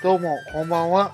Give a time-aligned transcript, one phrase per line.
[0.00, 1.12] どうも、こんばんは。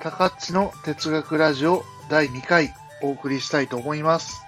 [0.00, 4.42] 高っちの哲学ラジオ第2回お送りしたいと思います。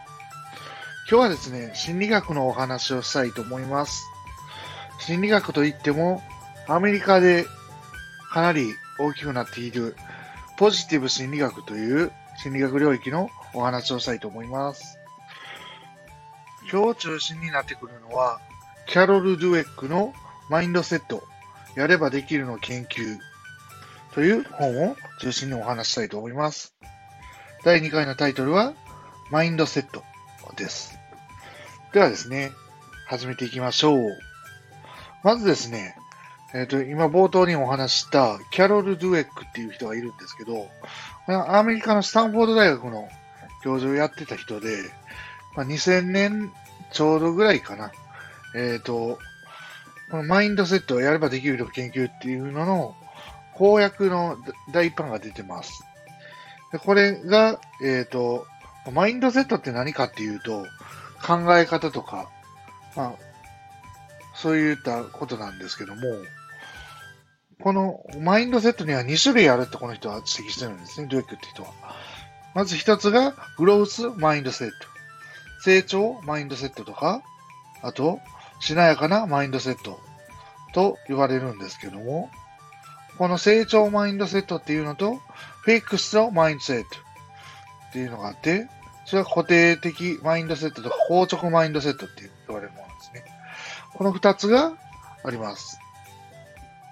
[1.11, 4.04] 今日はですね、心理学のお話をしたいと思います。
[4.99, 6.22] 心理学といっても、
[6.68, 7.46] アメリカで
[8.30, 9.96] かなり大きくなっている
[10.58, 14.99] ポジティブ心理学という心理学領域のお話をしたいと思います。
[16.71, 18.39] 今日中心になってくるのは、
[18.86, 20.13] キャロル・ドゥエックの
[20.50, 21.26] マインドセット、
[21.77, 23.19] やればできるの研究
[24.14, 26.75] という本を中心にお話したいと思います。
[27.64, 28.75] 第2回のタイトルは、
[29.31, 30.05] マインドセット
[30.57, 30.99] です。
[31.93, 32.53] ではですね、
[33.09, 34.19] 始めていきましょう。
[35.25, 35.97] まずですね、
[36.55, 40.69] えっ、と、今冒頭にお話したキャロル・ドゥエックっていう人がいるんですけど、
[41.27, 43.09] アメリカのスタンフォード大学の
[43.64, 44.69] 教授をやってた人で、
[45.56, 46.53] まあ、2000年
[46.92, 47.91] ちょうどぐらいかな。
[48.55, 49.19] えっ、と、
[50.10, 52.97] このマインドセットをやればできるの研究っていうのの
[53.55, 54.36] 公約の
[54.72, 55.84] 第一版が出てます。
[56.72, 58.47] でこれが、えっ、と、
[58.92, 60.66] マインドセットって何かっていうと、
[61.25, 62.28] 考え方とか、
[62.97, 63.12] まあ、
[64.34, 66.02] そういったことなんですけども、
[67.60, 71.70] このマインドセットには2種類あるってこの人は指摘してるんですね、ドゥエックって人は。
[72.55, 74.75] まず一つが、グロースマインドセット。
[75.62, 77.22] 成長マインドセットとか、
[77.82, 78.20] あと、
[78.64, 80.00] しなやかなマインドセット
[80.72, 82.30] と言われるんですけども、
[83.18, 85.16] この成長マインドセットっていうのと、
[85.60, 86.88] フィックスのマインドセット
[87.90, 88.66] っていうのがあって、
[89.04, 93.24] それは固定的マインドセットとか硬直マインドセットって言われるものですね。
[93.92, 94.72] この二つが
[95.22, 95.78] あります。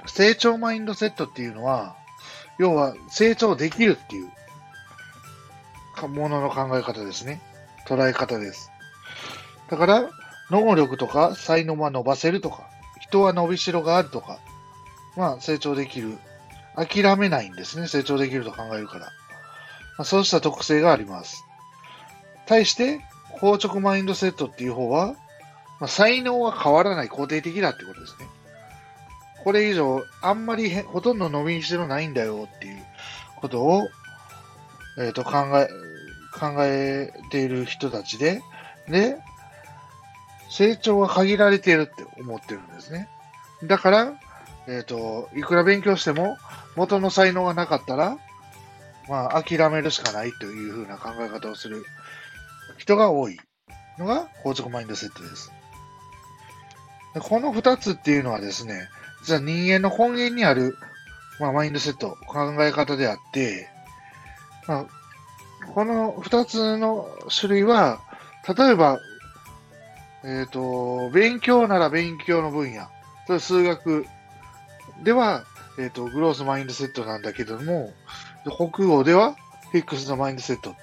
[0.05, 1.97] 成長マインドセットっていうのは、
[2.59, 4.31] 要は成長できるっていう
[6.09, 7.41] ものの考え方ですね。
[7.89, 8.71] 捉え方です。
[9.71, 10.11] だから、
[10.53, 12.69] 能力とか才能は伸ばせるとか、
[13.01, 14.39] 人は伸びしろがあるとか、
[15.17, 16.19] まあ成長できる。
[16.77, 17.89] 諦めないんですね。
[17.89, 19.07] 成長できると考えるから。
[19.99, 21.45] まあ、そうした特性があります。
[22.47, 23.01] 対して、
[23.41, 25.15] 硬直マインドセットっていう方は、
[25.81, 28.27] まあ、才能は変わらない肯定的だってことですね。
[29.45, 32.83] これ以上、あんまりほとんど伸びしろないんだよっていう
[33.37, 33.89] ことを、
[34.99, 35.69] えっ、と、考え、
[36.39, 38.41] 考えている人たちで、
[38.89, 39.19] で、
[40.53, 43.09] 成長は限られているって思ってるんですね。
[43.65, 44.13] だから、
[44.69, 46.37] えっ、と、いくら勉強しても、
[46.77, 48.19] 元の才能がなかったら、
[49.09, 51.85] まあ、諦めるしかないというふうな考え方をする
[52.77, 53.39] 人が多い
[53.99, 55.51] のが、硬直マインドセットです。
[57.15, 58.89] でこの二つっていうのはですね、
[59.23, 60.77] 実は人間の根源にある、
[61.41, 63.71] まあ、マインドセット、考え方であって、
[64.69, 64.87] まあ、
[65.75, 68.01] この二つの種類は、
[68.55, 68.99] 例えば、
[70.25, 72.87] えっ、と、勉強なら勉強の分野、
[73.27, 74.07] それ数学
[75.03, 75.45] では、
[75.79, 77.93] えっ、と、グロースマインドセットなんだけども、
[78.57, 79.35] 国語では
[79.71, 80.75] フィックスのマインドセット。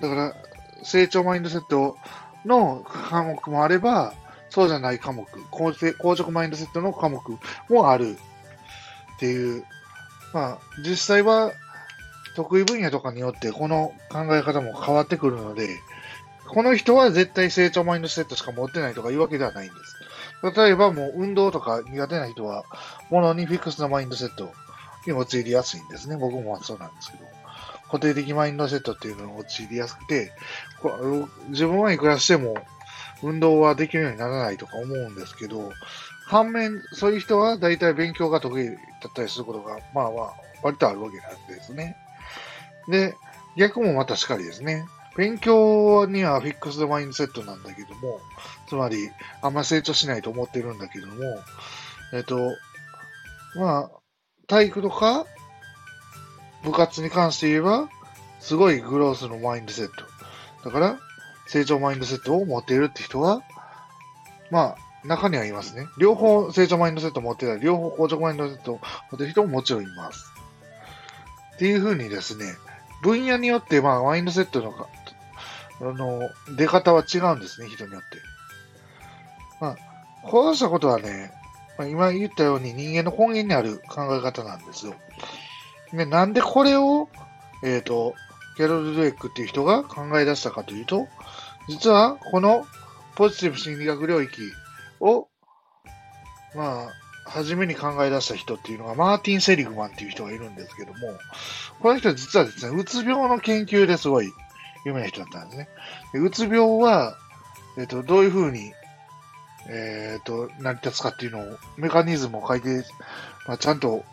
[0.00, 0.34] だから、
[0.82, 1.96] 成長マインドセット
[2.44, 4.14] の科目もあれば、
[4.48, 7.20] そうじゃない科目、硬直マインドセットの科目
[7.68, 8.18] もある。
[9.16, 9.64] っていう、
[10.32, 11.52] まあ、実際は
[12.34, 15.68] 得意分野とかによってこの考え方も変わってくるので、
[16.52, 19.96] この人は絶対成長マインドセットしか持ってないとかいうわけではないんです。
[20.56, 22.64] 例えばもう運動とか苦手な人は、
[23.10, 24.52] ものにフィックスのマインドセット
[25.06, 26.16] に陥りやすいんですね。
[26.16, 27.24] 僕もそうなんですけど。
[27.90, 30.32] 固定的マインドセットっていうのに陥りやすくて、
[31.48, 32.54] 自分はいくらしても
[33.22, 35.72] 運動はできるようにならないとか思うんですけど、
[36.26, 38.72] 反面、そういう人は大体勉強が得意だ
[39.08, 40.32] ったりすることが、まあまあ、
[40.62, 41.96] 割とあるわけなんですね。
[42.88, 43.16] で、
[43.56, 44.86] 逆もまたしかりですね。
[45.16, 48.20] 勉強にはフィックスドマインドセットなんだけども、
[48.68, 49.10] つまり、
[49.42, 51.14] あんま成長しないと思ってるんだけども、
[52.12, 52.54] えっと、
[53.56, 53.90] まあ、
[54.46, 55.26] 体育とか、
[56.62, 57.88] 部活に関して言えば、
[58.38, 60.04] すごいグロースのマインドセット。
[60.64, 60.98] だから、
[61.46, 63.42] 成長マインドセットを持っているって人は、
[64.50, 65.88] まあ、中にはいますね。
[65.98, 68.78] 両方成長マインドセット持ってたり、両方硬直マインドセット持
[69.16, 70.30] ってる人ももちろんいます。
[71.54, 72.44] っていう風にですね、
[73.02, 74.88] 分野によって、まあ、マインドセットの、
[75.80, 78.18] あの、出方は違うんですね、人によって。
[79.60, 79.76] まあ、
[80.22, 81.32] こうしたことはね、
[81.78, 84.94] まあ、今言ったように人間の根源にある考え方なんですよ。
[85.92, 87.08] でなんでこれを、
[87.64, 88.14] えっ、と、
[88.56, 91.08] ギャロル・ドエックっていう人が考え出したかというと、
[91.68, 92.66] 実はこの
[93.16, 94.42] ポジティブ心理学領域
[95.00, 95.28] を、
[96.54, 96.92] まあ、
[97.24, 100.98] 初めに考え出した人っていうのがマーティン・セリグマンっていう人がいるんですけども、
[101.80, 104.30] この人は実はですね、うつ病の研究ですごい
[104.84, 105.68] 有名な人だったんですね。
[106.12, 107.16] でうつ病は、
[107.78, 108.72] えっ、と、どういうふうに、
[109.68, 112.84] えっ、と、成り立つかっていうのを、メカニズムを書いて、
[113.46, 114.04] まあ、ちゃんと、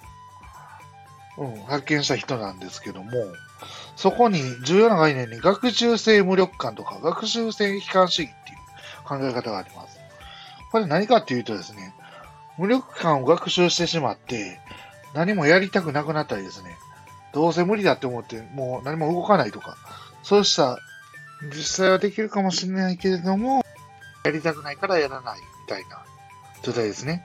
[1.37, 3.11] うん、発見した人なんですけども、
[3.95, 8.57] そこに重要な概念に学習性無力感とか学習性悲観主義っていう
[9.07, 9.99] 考え方があります。
[10.71, 11.93] これ何かっていうとですね、
[12.57, 14.59] 無力感を学習してしまって、
[15.13, 16.75] 何もやりたくなくなったりですね、
[17.33, 19.77] どうせ無理だって思ってもう何も動かないとか、
[20.27, 20.77] そうした
[21.55, 23.63] 実際はできるかもしれないけれども、
[24.25, 26.03] やりたくないからやらないみたいな
[26.63, 27.23] 状態ですね。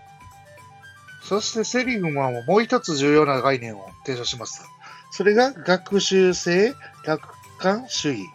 [1.20, 4.62] そしてセリグマももう一つ重要な概念を提唱します。
[5.10, 7.26] それが学習性楽
[7.58, 8.30] 観主義って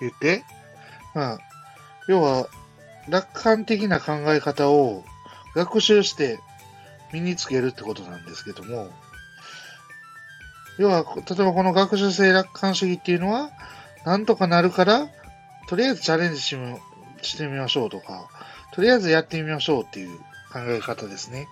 [0.00, 0.44] 言って、
[1.14, 1.38] まあ、
[2.06, 2.46] 要は
[3.08, 5.02] 楽観的な考え方を
[5.54, 6.38] 学習して
[7.10, 8.90] 身につけるってことなんですけども、
[10.76, 13.50] 要は、例えばこの学習性楽観主義っていうのは、
[14.04, 15.08] なんとかなるから、
[15.68, 16.56] とりあえずチャレンジし
[17.22, 18.28] してみましょうとか、
[18.72, 20.18] とりあえずやってみましょうっていう
[20.52, 21.48] 考え方ですね。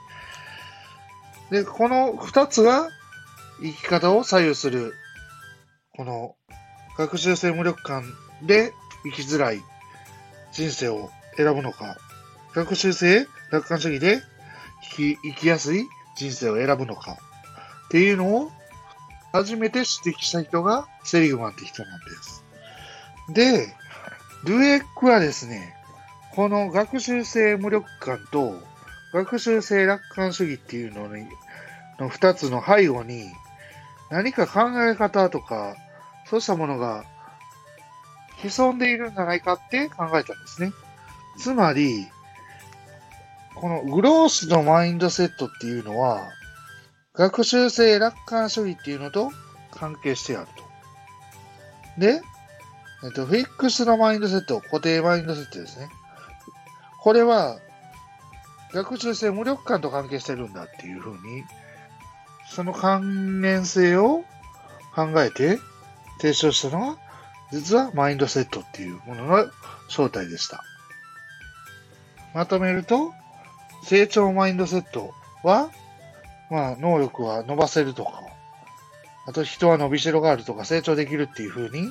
[1.51, 2.89] で、この二つが
[3.63, 4.95] 生き方を左右する、
[5.97, 6.35] この
[6.99, 8.05] 学習性無力感
[8.43, 8.73] で
[9.05, 9.63] 生きづらい
[10.53, 11.97] 人生を選ぶのか、
[12.55, 14.21] 学習性楽観主義で
[14.97, 17.17] 生き生きやすい人生を選ぶのか
[17.87, 18.51] っていうのを
[19.33, 22.45] 初めて指摘した人がセリグマンって人なんです。
[23.31, 23.75] で、
[24.45, 25.75] ルエックはですね、
[26.35, 28.55] この学習性無力感と
[29.13, 31.27] 学習性楽観主義っていうのに、
[31.99, 33.31] の二つの背後に
[34.11, 35.77] 何か考え方とか、
[36.27, 37.05] そうしたものが
[38.39, 40.73] 潜んでいるんじゃないかって考えたんですね。
[41.39, 42.09] つまり、
[43.55, 46.31] このグロースのマインドセットっていうのは、
[47.15, 49.31] 学習性楽観主義っていうのと
[49.71, 52.01] 関係してあると。
[52.01, 52.23] で、
[53.05, 55.91] えっと、フィックスのマインドセット、固定マインドセットですね。
[57.01, 57.59] これは、
[58.73, 61.45] 学習性無力感と関係してるんだっていうふうに、
[62.49, 64.25] その関連性を
[64.95, 65.59] 考えて
[66.19, 66.99] 提唱したのは、
[67.51, 69.47] 実はマインドセットっていうものの
[69.89, 70.65] 正体でした。
[72.35, 73.13] まとめると、
[73.85, 75.13] 成長マインドセット
[75.43, 75.71] は、
[76.53, 78.23] まあ、能力は伸ばせるとか、
[79.27, 81.91] あと人は伸びしろがあるとか成長できるっていう風に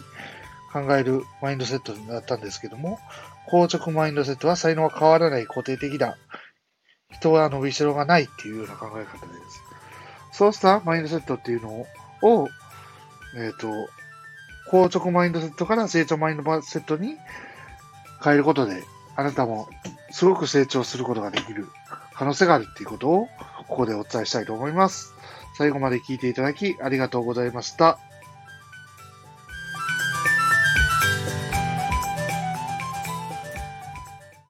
[0.71, 2.99] 考えるマインドセットだったんですけども、
[3.49, 6.15] 硬直マインドセットは才能は変わらない固定的だ。
[7.11, 9.63] 人は伸びしろがないっていうような考え方です。
[10.31, 11.87] そうしたマインドセットっていうの
[12.21, 12.47] を、
[13.35, 13.89] えっ、ー、と、
[14.69, 17.15] 硬直マインドセットから成長マインドセットに
[18.23, 18.83] 変えることで、
[19.15, 19.69] あなたも
[20.11, 21.67] すごく成長することができる
[22.13, 23.27] 可能性があるっていうことを
[23.71, 25.15] ここでお伝えしたいと思います。
[25.57, 27.99] 最後まで聞いていただきありがとうございました。